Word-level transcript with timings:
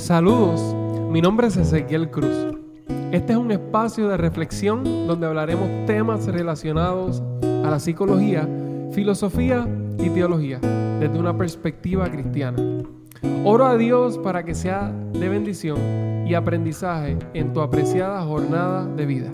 Saludos, 0.00 0.74
mi 1.10 1.20
nombre 1.20 1.48
es 1.48 1.58
Ezequiel 1.58 2.10
Cruz. 2.10 2.56
Este 3.12 3.34
es 3.34 3.38
un 3.38 3.52
espacio 3.52 4.08
de 4.08 4.16
reflexión 4.16 4.82
donde 5.06 5.26
hablaremos 5.26 5.68
temas 5.84 6.26
relacionados 6.26 7.22
a 7.42 7.70
la 7.70 7.78
psicología, 7.78 8.48
filosofía 8.92 9.68
y 9.98 10.08
teología 10.08 10.58
desde 10.98 11.18
una 11.18 11.36
perspectiva 11.36 12.10
cristiana. 12.10 12.56
Oro 13.44 13.66
a 13.66 13.76
Dios 13.76 14.16
para 14.16 14.42
que 14.42 14.54
sea 14.54 14.90
de 15.12 15.28
bendición 15.28 16.26
y 16.26 16.32
aprendizaje 16.32 17.18
en 17.34 17.52
tu 17.52 17.60
apreciada 17.60 18.22
jornada 18.22 18.86
de 18.86 19.04
vida. 19.04 19.30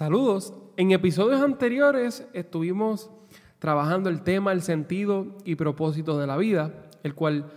Saludos. 0.00 0.54
En 0.78 0.92
episodios 0.92 1.42
anteriores 1.42 2.26
estuvimos 2.32 3.10
trabajando 3.58 4.08
el 4.08 4.22
tema, 4.22 4.50
el 4.50 4.62
sentido 4.62 5.36
y 5.44 5.56
propósito 5.56 6.18
de 6.18 6.26
la 6.26 6.38
vida, 6.38 6.72
el 7.02 7.14
cual 7.14 7.52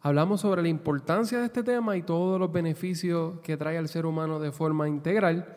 hablamos 0.00 0.42
sobre 0.42 0.62
la 0.62 0.68
importancia 0.68 1.40
de 1.40 1.46
este 1.46 1.64
tema 1.64 1.96
y 1.96 2.02
todos 2.02 2.38
los 2.38 2.52
beneficios 2.52 3.40
que 3.40 3.56
trae 3.56 3.78
al 3.78 3.88
ser 3.88 4.06
humano 4.06 4.38
de 4.38 4.52
forma 4.52 4.88
integral. 4.88 5.56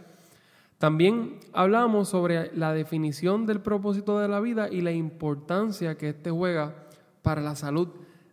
También 0.79 1.37
hablamos 1.53 2.09
sobre 2.09 2.51
la 2.57 2.73
definición 2.73 3.45
del 3.45 3.61
propósito 3.61 4.17
de 4.17 4.27
la 4.27 4.39
vida 4.39 4.67
y 4.67 4.81
la 4.81 4.91
importancia 4.91 5.95
que 5.95 6.09
éste 6.09 6.31
juega 6.31 6.73
para 7.21 7.41
la 7.41 7.55
salud 7.55 7.89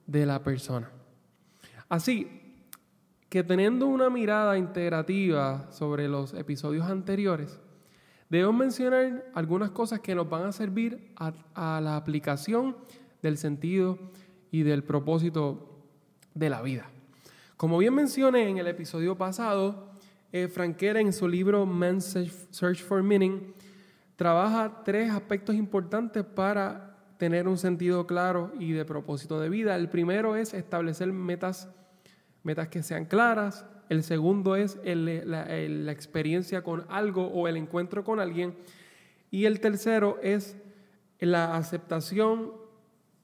de 0.06 0.24
la 0.24 0.42
persona. 0.42 0.90
Así 1.90 2.56
que 3.28 3.45
teniendo 3.45 3.84
una 3.84 4.09
mirada 4.09 4.56
integrativa 4.56 5.70
sobre 5.70 6.09
los 6.09 6.32
episodios 6.32 6.86
anteriores, 6.86 7.60
Debo 8.29 8.52
mencionar 8.52 9.24
algunas 9.34 9.71
cosas 9.71 10.01
que 10.01 10.15
nos 10.15 10.29
van 10.29 10.45
a 10.45 10.52
servir 10.52 11.12
a, 11.16 11.80
la 11.80 11.96
aplicación 11.96 12.76
del 13.23 13.38
sentido 13.38 13.98
y 14.51 14.62
del 14.62 14.84
propósito 14.84 15.82
de 16.34 16.51
la 16.51 16.60
vida. 16.60 16.90
Como 17.56 17.79
bien 17.79 17.95
mencioné 17.95 18.49
en 18.49 18.59
el 18.59 18.66
episodio 18.66 19.16
pasado, 19.16 19.93
eh, 20.30 20.49
Frankera 20.49 21.01
en 21.01 21.12
su 21.12 21.26
libro 21.26 21.65
Man's 21.65 22.16
Search 22.51 22.82
for 22.82 23.02
Meaning 23.02 23.54
trabaja 24.16 24.82
tres 24.84 25.10
aspectos 25.10 25.54
importantes 25.54 26.23
para 26.23 26.96
tener 27.16 27.49
un 27.49 27.56
sentido 27.56 28.06
claro 28.06 28.52
y 28.59 28.73
de 28.73 28.84
propósito 28.84 29.40
de 29.40 29.49
vida. 29.49 29.74
El 29.74 29.88
primero 29.88 30.37
es 30.37 30.52
establecer 30.52 31.12
metas, 31.12 31.68
metas 32.43 32.68
que 32.68 32.82
sean 32.82 33.06
claras, 33.06 33.65
el 33.88 34.02
segundo 34.02 34.56
es 34.56 34.78
la, 34.84 35.92
experiencia 35.92 36.62
con 36.62 36.84
algo 36.88 37.26
o 37.26 37.48
el 37.48 37.56
encuentro 37.56 38.04
con 38.04 38.20
alguien. 38.20 38.54
Y 39.30 39.46
el 39.46 39.60
tercero 39.60 40.18
es 40.22 40.56
la 41.20 41.56
aceptación 41.56 42.52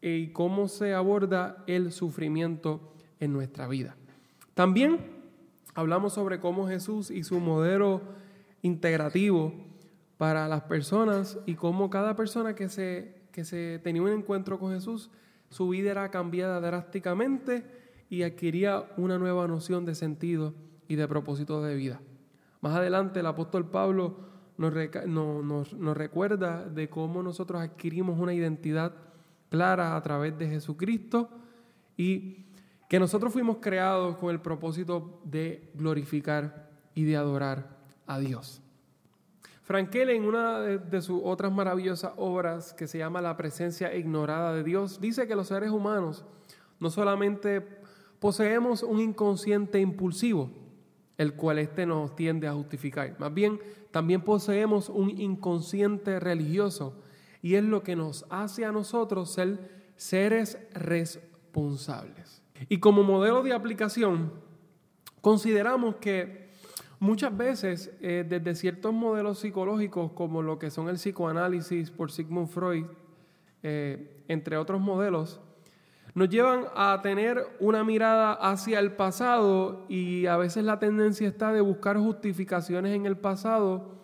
y 0.01 0.29
cómo 0.29 0.69
se 0.69 0.95
aborda 0.95 1.65
el 1.67 1.93
sufrimiento 1.93 2.93
en 3.21 3.33
nuestra 3.33 3.69
vida. 3.69 3.97
También 4.55 4.99
hablamos 5.75 6.15
sobre 6.15 6.41
cómo 6.41 6.69
Jesús 6.69 7.11
y 7.11 7.25
su 7.25 7.41
modelo 7.41 8.03
integrativo 8.63 9.53
para 10.17 10.49
las 10.49 10.63
personas 10.63 11.39
y 11.47 11.55
cómo 11.55 11.91
cada 11.91 12.17
persona 12.17 12.55
que 12.55 12.69
se, 12.69 13.15
que 13.33 13.45
se 13.45 13.81
tenía 13.83 14.03
un 14.03 14.13
encuentro 14.13 14.59
con 14.59 14.73
Jesús, 14.73 15.11
su 15.51 15.69
vida 15.69 15.91
era 15.91 16.11
cambiada 16.11 16.61
drásticamente 16.61 17.84
y 18.15 18.23
adquiría 18.23 18.85
una 18.97 19.19
nueva 19.19 19.49
noción 19.49 19.85
de 19.85 19.95
sentido 19.95 20.55
y 20.89 20.95
de 20.97 21.09
propósito 21.09 21.63
de 21.63 21.75
vida. 21.75 22.01
Más 22.61 22.75
adelante 22.75 23.21
el 23.21 23.27
apóstol 23.27 23.69
Pablo 23.71 24.17
nos, 24.57 25.97
recuerda 25.97 26.65
de 26.65 26.89
cómo 26.89 27.23
nosotros 27.23 27.61
adquirimos 27.61 28.19
una 28.19 28.33
identidad 28.33 28.93
clara 29.51 29.97
a 29.97 30.03
través 30.03 30.39
de 30.39 30.49
Jesucristo 30.49 31.29
y 31.97 32.47
que 32.89 33.01
nosotros 33.01 33.33
fuimos 33.33 33.59
creados 33.61 34.17
con 34.17 34.31
el 34.31 34.41
propósito 34.41 35.21
de 35.25 35.73
glorificar 35.75 36.71
y 36.95 37.05
de 37.05 37.17
adorar 37.17 37.77
a 38.07 38.19
Dios. 38.21 38.61
Frankel 39.63 40.11
en 40.11 40.25
una 40.25 40.61
de 40.61 41.03
sus 41.03 41.21
otras 41.25 41.51
maravillosas 41.51 42.13
obras 42.17 42.75
que 42.75 42.87
se 42.87 42.99
llama 42.99 43.23
La 43.23 43.37
presencia 43.37 43.95
ignorada 43.95 44.55
de 44.55 44.63
Dios, 44.63 45.01
dice 45.01 45.27
que 45.27 45.35
los 45.35 45.49
seres 45.49 45.71
humanos 45.71 46.25
no 46.79 46.91
solamente 46.91 47.84
poseemos 48.25 48.83
un 48.83 49.01
inconsciente 49.01 49.79
impulsivo, 49.81 50.49
el 51.19 51.35
cual 51.35 51.59
éste 51.59 51.85
nos 51.85 52.17
tiende 52.17 52.49
a 52.49 52.55
justificar. 52.55 53.15
Más 53.21 53.35
bien, 53.35 53.61
también 53.91 54.23
poseemos 54.23 54.89
un 54.89 55.11
inconsciente 55.11 56.19
religioso 56.19 56.97
y 57.43 57.57
es 57.57 57.63
lo 57.63 57.83
que 57.83 57.97
nos 57.97 58.25
hace 58.31 58.65
a 58.65 58.73
nosotros 58.73 59.31
ser 59.31 59.91
seres 59.97 60.57
responsables. 60.73 62.41
Y 62.71 62.79
como 62.79 63.03
modelo 63.03 63.43
de 63.43 63.53
aplicación, 63.53 64.33
consideramos 65.21 65.97
que 65.97 66.49
muchas 67.01 67.37
veces 67.37 67.93
eh, 68.01 68.25
desde 68.27 68.55
ciertos 68.55 68.95
modelos 68.95 69.41
psicológicos 69.41 70.13
como 70.13 70.41
lo 70.41 70.59
que 70.59 70.71
son 70.71 70.89
el 70.89 70.97
psicoanálisis 70.97 71.91
por 71.91 72.11
Sigmund 72.11 72.49
Freud, 72.49 72.87
eh, 73.63 74.25
entre 74.29 74.57
otros 74.57 74.81
modelos, 74.81 75.43
nos 76.15 76.29
llevan 76.29 76.67
a 76.77 77.01
tener 77.03 77.45
una 77.59 77.83
mirada 77.83 78.35
hacia 78.35 78.79
el 78.79 78.93
pasado 78.93 79.85
y 79.89 80.27
a 80.27 80.37
veces 80.37 80.65
la 80.65 80.79
tendencia 80.79 81.27
está 81.27 81.53
de 81.53 81.61
buscar 81.61 81.99
justificaciones 81.99 82.95
en 82.95 83.05
el 83.07 83.17
pasado 83.17 84.01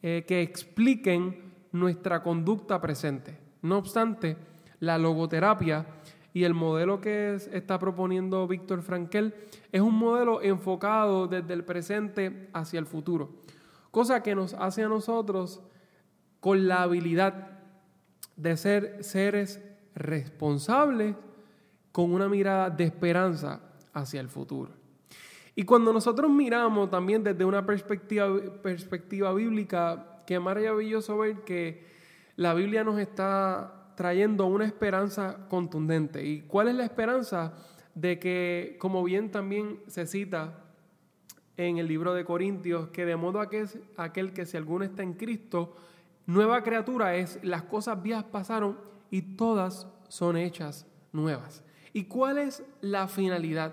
eh, 0.00 0.24
que 0.26 0.40
expliquen 0.40 1.52
nuestra 1.70 2.22
conducta 2.22 2.80
presente. 2.80 3.38
No 3.60 3.76
obstante, 3.76 4.38
la 4.80 4.96
logoterapia 4.96 5.86
y 6.32 6.44
el 6.44 6.54
modelo 6.54 7.00
que 7.00 7.34
está 7.52 7.78
proponiendo 7.78 8.48
Víctor 8.48 8.80
Frankel 8.82 9.34
es 9.70 9.82
un 9.82 9.94
modelo 9.94 10.40
enfocado 10.42 11.26
desde 11.26 11.52
el 11.52 11.64
presente 11.64 12.48
hacia 12.54 12.80
el 12.80 12.86
futuro, 12.86 13.30
cosa 13.90 14.22
que 14.22 14.34
nos 14.34 14.54
hace 14.54 14.82
a 14.82 14.88
nosotros 14.88 15.62
con 16.40 16.68
la 16.68 16.82
habilidad 16.82 17.60
de 18.36 18.56
ser 18.56 19.04
seres 19.04 19.62
responsables 19.94 21.14
con 21.94 22.12
una 22.12 22.28
mirada 22.28 22.70
de 22.70 22.82
esperanza 22.82 23.60
hacia 23.92 24.20
el 24.20 24.28
futuro. 24.28 24.72
Y 25.54 25.62
cuando 25.62 25.92
nosotros 25.92 26.28
miramos 26.28 26.90
también 26.90 27.22
desde 27.22 27.44
una 27.44 27.64
perspectiva, 27.64 28.26
perspectiva 28.60 29.32
bíblica, 29.32 30.18
qué 30.26 30.40
maravilloso 30.40 31.18
ver 31.18 31.44
que 31.44 31.86
la 32.34 32.52
Biblia 32.52 32.82
nos 32.82 32.98
está 32.98 33.92
trayendo 33.94 34.46
una 34.46 34.64
esperanza 34.64 35.46
contundente. 35.48 36.26
¿Y 36.26 36.40
cuál 36.40 36.66
es 36.66 36.74
la 36.74 36.82
esperanza? 36.82 37.54
De 37.94 38.18
que, 38.18 38.76
como 38.80 39.04
bien 39.04 39.30
también 39.30 39.78
se 39.86 40.08
cita 40.08 40.64
en 41.56 41.78
el 41.78 41.86
libro 41.86 42.12
de 42.12 42.24
Corintios, 42.24 42.88
que 42.88 43.06
de 43.06 43.14
modo 43.14 43.38
aquel, 43.38 43.68
aquel 43.96 44.32
que 44.32 44.46
si 44.46 44.56
alguno 44.56 44.84
está 44.84 45.04
en 45.04 45.12
Cristo, 45.12 45.76
nueva 46.26 46.64
criatura 46.64 47.14
es, 47.14 47.38
las 47.44 47.62
cosas 47.62 48.02
viejas 48.02 48.24
pasaron 48.24 48.80
y 49.12 49.22
todas 49.36 49.86
son 50.08 50.36
hechas 50.36 50.88
nuevas. 51.12 51.62
¿Y 51.94 52.04
cuál 52.04 52.38
es 52.38 52.64
la 52.80 53.06
finalidad? 53.06 53.72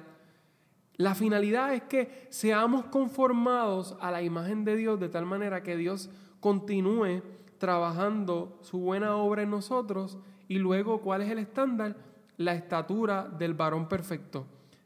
La 0.96 1.16
finalidad 1.16 1.74
es 1.74 1.82
que 1.82 2.28
seamos 2.30 2.86
conformados 2.86 3.98
a 4.00 4.12
la 4.12 4.22
imagen 4.22 4.64
de 4.64 4.76
Dios 4.76 5.00
de 5.00 5.10
tal 5.10 5.26
manera 5.26 5.64
que 5.64 5.76
Dios 5.76 6.12
continúe 6.40 7.24
trabajando 7.58 8.60
su 8.62 8.80
buena 8.80 9.16
obra 9.16 9.42
en 9.42 9.50
nosotros 9.50 10.20
y 10.48 10.60
luego 10.60 11.02
cuál 11.02 11.24
es 11.24 11.32
el 11.32 11.40
estándar? 11.40 11.98
La 12.38 12.54
estatura 12.54 13.28
del 13.28 13.56
varón 13.56 13.90
perfecto, 13.90 14.46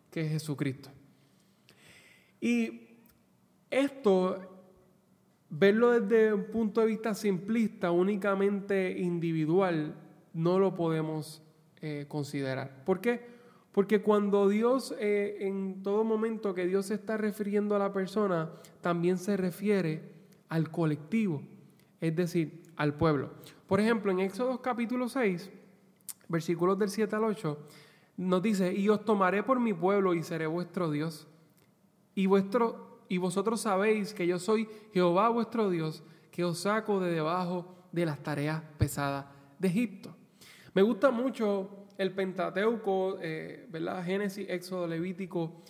que 0.09 0.21
es 0.21 0.31
Jesucristo. 0.31 0.89
Y 2.39 2.87
esto, 3.69 4.39
verlo 5.49 5.99
desde 5.99 6.33
un 6.33 6.45
punto 6.45 6.79
de 6.79 6.87
vista 6.87 7.13
simplista, 7.13 7.91
únicamente 7.91 8.97
individual, 8.97 9.93
no 10.33 10.57
lo 10.57 10.73
podemos 10.73 11.44
eh, 11.87 12.07
considerar. 12.07 12.83
¿Por 12.83 12.99
qué? 12.99 13.23
Porque 13.71 14.01
cuando 14.01 14.49
Dios, 14.49 14.95
eh, 14.99 15.37
en 15.41 15.83
todo 15.83 16.03
momento 16.03 16.55
que 16.55 16.65
Dios 16.65 16.87
se 16.87 16.95
está 16.95 17.15
refiriendo 17.15 17.75
a 17.75 17.77
la 17.77 17.93
persona, 17.93 18.49
también 18.81 19.19
se 19.19 19.37
refiere 19.37 20.01
al 20.49 20.71
colectivo, 20.71 21.43
es 22.01 22.15
decir, 22.15 22.63
al 22.75 22.95
pueblo. 22.95 23.29
Por 23.67 23.79
ejemplo, 23.79 24.11
en 24.11 24.21
Éxodo 24.21 24.63
capítulo 24.63 25.07
6, 25.07 25.51
versículos 26.27 26.79
del 26.79 26.89
7 26.89 27.17
al 27.17 27.25
8, 27.25 27.59
nos 28.17 28.41
dice, 28.41 28.73
y 28.73 28.89
os 28.89 29.05
tomaré 29.05 29.43
por 29.43 29.59
mi 29.59 29.75
pueblo 29.75 30.15
y 30.15 30.23
seré 30.23 30.47
vuestro 30.47 30.89
Dios. 30.89 31.27
Y, 32.15 32.25
vuestro, 32.25 33.01
y 33.09 33.19
vosotros 33.19 33.61
sabéis 33.61 34.15
que 34.15 34.25
yo 34.25 34.39
soy 34.39 34.67
Jehová 34.91 35.29
vuestro 35.29 35.69
Dios, 35.69 36.01
que 36.31 36.43
os 36.43 36.57
saco 36.57 36.99
de 36.99 37.11
debajo 37.11 37.75
de 37.91 38.07
las 38.07 38.23
tareas 38.23 38.63
pesadas 38.79 39.27
de 39.59 39.67
Egipto. 39.67 40.15
Me 40.75 40.81
gusta 40.81 41.09
mucho 41.09 41.87
el 41.97 42.11
Pentateuco, 42.11 43.17
eh, 43.21 43.65
¿verdad? 43.69 44.03
Génesis, 44.03 44.45
Éxodo, 44.49 44.85
Levítico, 44.85 45.61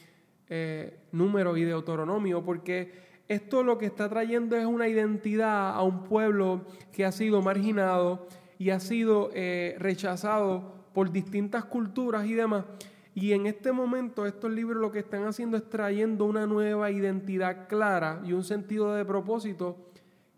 eh, 0.49 1.01
Número 1.11 1.55
y 1.55 1.63
Deuteronomio, 1.63 2.43
porque 2.43 2.91
esto 3.27 3.61
lo 3.61 3.77
que 3.77 3.85
está 3.85 4.09
trayendo 4.09 4.55
es 4.55 4.65
una 4.65 4.87
identidad 4.87 5.75
a 5.75 5.83
un 5.83 6.05
pueblo 6.05 6.65
que 6.91 7.05
ha 7.05 7.11
sido 7.11 7.43
marginado 7.43 8.25
y 8.57 8.71
ha 8.71 8.79
sido 8.79 9.29
eh, 9.35 9.75
rechazado 9.77 10.73
por 10.91 11.11
distintas 11.11 11.65
culturas 11.65 12.25
y 12.25 12.33
demás. 12.33 12.65
Y 13.13 13.33
en 13.33 13.45
este 13.45 13.71
momento 13.71 14.25
estos 14.25 14.51
libros 14.51 14.81
lo 14.81 14.91
que 14.91 14.99
están 14.99 15.25
haciendo 15.25 15.55
es 15.55 15.69
trayendo 15.69 16.25
una 16.25 16.47
nueva 16.47 16.89
identidad 16.89 17.67
clara 17.67 18.23
y 18.25 18.33
un 18.33 18.43
sentido 18.43 18.95
de 18.95 19.05
propósito 19.05 19.77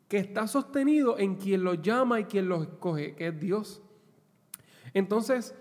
que 0.10 0.18
está 0.18 0.46
sostenido 0.46 1.18
en 1.18 1.36
quien 1.36 1.64
los 1.64 1.82
llama 1.82 2.20
y 2.20 2.26
quien 2.26 2.50
los 2.50 2.64
escoge, 2.64 3.16
que 3.16 3.28
es 3.28 3.40
Dios. 3.40 3.82
Entonces, 4.98 5.54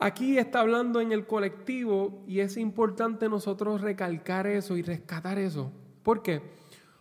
aquí 0.00 0.36
está 0.36 0.60
hablando 0.60 1.00
en 1.00 1.12
el 1.12 1.26
colectivo 1.26 2.24
y 2.26 2.40
es 2.40 2.56
importante 2.56 3.28
nosotros 3.28 3.80
recalcar 3.80 4.48
eso 4.48 4.76
y 4.76 4.82
rescatar 4.82 5.38
eso. 5.38 5.70
¿Por 6.02 6.22
qué? 6.22 6.42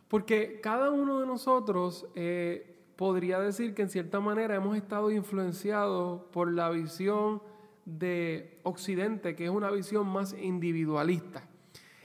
Porque 0.07 0.59
cada 0.61 0.91
uno 0.91 1.19
de 1.19 1.25
nosotros 1.25 2.05
eh, 2.13 2.79
podría 2.95 3.39
decir 3.39 3.73
que 3.73 3.81
en 3.81 3.89
cierta 3.89 4.19
manera 4.19 4.53
hemos 4.53 4.77
estado 4.77 5.09
influenciados 5.09 6.21
por 6.31 6.53
la 6.53 6.69
visión 6.69 7.41
de 7.85 8.59
Occidente, 8.61 9.35
que 9.35 9.45
es 9.45 9.49
una 9.49 9.71
visión 9.71 10.07
más 10.07 10.35
individualista. 10.39 11.49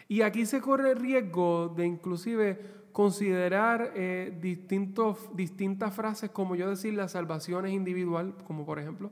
Y 0.09 0.23
aquí 0.23 0.47
se 0.47 0.63
corre 0.63 0.93
el 0.93 0.97
riesgo 0.99 1.75
de 1.77 1.85
inclusive 1.85 2.59
considerar 2.93 3.93
eh, 3.95 4.35
distintos, 4.41 5.19
distintas 5.37 5.95
frases, 5.95 6.31
como 6.31 6.57
yo 6.57 6.71
decir, 6.71 6.95
la 6.95 7.09
salvación 7.09 7.67
es 7.67 7.75
individual, 7.75 8.35
como 8.47 8.65
por 8.65 8.79
ejemplo. 8.79 9.11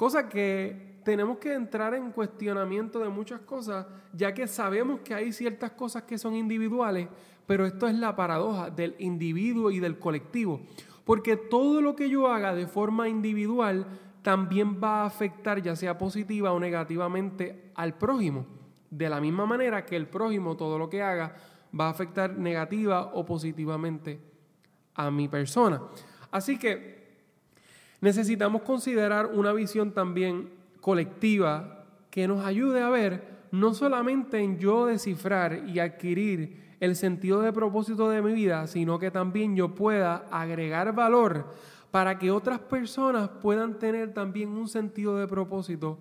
Cosa 0.00 0.30
que 0.30 1.02
tenemos 1.04 1.36
que 1.36 1.52
entrar 1.52 1.92
en 1.92 2.10
cuestionamiento 2.10 3.00
de 3.00 3.10
muchas 3.10 3.42
cosas, 3.42 3.86
ya 4.14 4.32
que 4.32 4.46
sabemos 4.46 5.00
que 5.00 5.12
hay 5.12 5.30
ciertas 5.30 5.72
cosas 5.72 6.04
que 6.04 6.16
son 6.16 6.34
individuales, 6.34 7.06
pero 7.44 7.66
esto 7.66 7.86
es 7.86 7.94
la 7.94 8.16
paradoja 8.16 8.70
del 8.70 8.96
individuo 8.98 9.70
y 9.70 9.78
del 9.78 9.98
colectivo. 9.98 10.62
Porque 11.04 11.36
todo 11.36 11.82
lo 11.82 11.96
que 11.96 12.08
yo 12.08 12.28
haga 12.28 12.54
de 12.54 12.66
forma 12.66 13.10
individual 13.10 13.84
también 14.22 14.80
va 14.82 15.02
a 15.02 15.04
afectar, 15.04 15.60
ya 15.60 15.76
sea 15.76 15.98
positiva 15.98 16.50
o 16.52 16.58
negativamente, 16.58 17.70
al 17.74 17.98
prójimo. 17.98 18.46
De 18.88 19.10
la 19.10 19.20
misma 19.20 19.44
manera 19.44 19.84
que 19.84 19.96
el 19.96 20.06
prójimo, 20.06 20.56
todo 20.56 20.78
lo 20.78 20.88
que 20.88 21.02
haga, 21.02 21.36
va 21.78 21.88
a 21.88 21.90
afectar 21.90 22.38
negativa 22.38 23.10
o 23.12 23.26
positivamente 23.26 24.18
a 24.94 25.10
mi 25.10 25.28
persona. 25.28 25.82
Así 26.30 26.58
que 26.58 26.99
necesitamos 28.00 28.62
considerar 28.62 29.26
una 29.26 29.52
visión 29.52 29.92
también 29.92 30.50
colectiva 30.80 31.84
que 32.10 32.26
nos 32.26 32.44
ayude 32.44 32.82
a 32.82 32.88
ver 32.88 33.40
no 33.52 33.74
solamente 33.74 34.38
en 34.40 34.58
yo 34.58 34.86
descifrar 34.86 35.68
y 35.68 35.78
adquirir 35.78 36.76
el 36.80 36.96
sentido 36.96 37.42
de 37.42 37.52
propósito 37.52 38.08
de 38.08 38.22
mi 38.22 38.32
vida, 38.32 38.66
sino 38.66 38.98
que 38.98 39.10
también 39.10 39.54
yo 39.54 39.74
pueda 39.74 40.28
agregar 40.30 40.94
valor 40.94 41.46
para 41.90 42.18
que 42.18 42.30
otras 42.30 42.60
personas 42.60 43.28
puedan 43.28 43.78
tener 43.78 44.14
también 44.14 44.50
un 44.50 44.68
sentido 44.68 45.16
de 45.18 45.26
propósito 45.26 45.98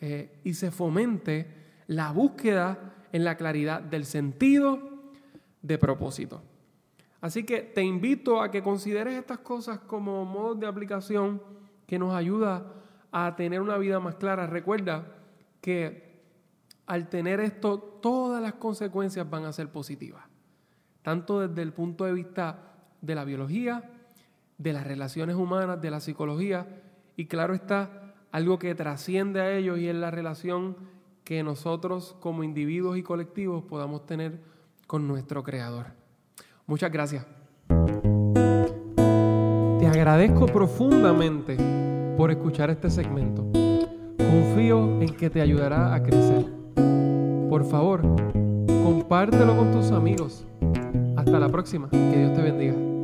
eh, 0.00 0.40
y 0.44 0.54
se 0.54 0.70
fomente 0.70 1.46
la 1.86 2.10
búsqueda 2.10 2.94
en 3.12 3.24
la 3.24 3.36
claridad 3.36 3.80
del 3.80 4.04
sentido 4.04 4.80
de 5.62 5.78
propósito. 5.78 6.42
Así 7.26 7.42
que 7.42 7.60
te 7.60 7.82
invito 7.82 8.40
a 8.40 8.52
que 8.52 8.62
consideres 8.62 9.18
estas 9.18 9.38
cosas 9.38 9.80
como 9.80 10.24
modos 10.24 10.60
de 10.60 10.68
aplicación 10.68 11.42
que 11.84 11.98
nos 11.98 12.14
ayuda 12.14 12.72
a 13.10 13.34
tener 13.34 13.60
una 13.60 13.76
vida 13.78 13.98
más 13.98 14.14
clara. 14.14 14.46
Recuerda 14.46 15.12
que 15.60 16.22
al 16.86 17.08
tener 17.08 17.40
esto, 17.40 17.80
todas 17.80 18.40
las 18.40 18.54
consecuencias 18.54 19.28
van 19.28 19.44
a 19.44 19.52
ser 19.52 19.72
positivas, 19.72 20.22
tanto 21.02 21.40
desde 21.40 21.62
el 21.62 21.72
punto 21.72 22.04
de 22.04 22.12
vista 22.12 22.76
de 23.00 23.16
la 23.16 23.24
biología, 23.24 23.90
de 24.56 24.72
las 24.72 24.86
relaciones 24.86 25.34
humanas, 25.34 25.80
de 25.80 25.90
la 25.90 25.98
psicología, 25.98 26.80
y 27.16 27.26
claro 27.26 27.54
está, 27.54 28.14
algo 28.30 28.60
que 28.60 28.72
trasciende 28.76 29.40
a 29.40 29.52
ellos 29.52 29.80
y 29.80 29.88
es 29.88 29.96
la 29.96 30.12
relación 30.12 30.76
que 31.24 31.42
nosotros 31.42 32.14
como 32.20 32.44
individuos 32.44 32.96
y 32.96 33.02
colectivos 33.02 33.64
podamos 33.64 34.06
tener 34.06 34.40
con 34.86 35.08
nuestro 35.08 35.42
Creador. 35.42 36.05
Muchas 36.66 36.90
gracias. 36.90 37.24
Te 39.78 39.86
agradezco 39.86 40.46
profundamente 40.46 41.56
por 42.16 42.30
escuchar 42.30 42.70
este 42.70 42.90
segmento. 42.90 43.46
Confío 44.18 45.00
en 45.00 45.14
que 45.14 45.30
te 45.30 45.40
ayudará 45.40 45.94
a 45.94 46.02
crecer. 46.02 46.46
Por 47.48 47.64
favor, 47.64 48.02
compártelo 48.82 49.56
con 49.56 49.70
tus 49.70 49.92
amigos. 49.92 50.44
Hasta 51.16 51.38
la 51.38 51.48
próxima. 51.48 51.88
Que 51.90 52.18
Dios 52.18 52.34
te 52.34 52.42
bendiga. 52.42 52.95